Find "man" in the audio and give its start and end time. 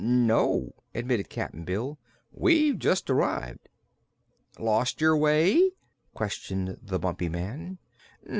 7.29-7.77